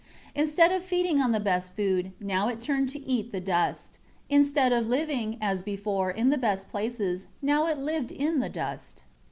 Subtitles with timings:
[0.33, 3.99] Instead of feeding on the best food, now it turned to eat the dust.
[4.31, 9.03] Instead of living, as before, in the best places, now it lived in the dust.